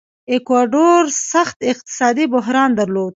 [0.33, 3.09] ایکواډور سخت اقتصادي بحران درلود.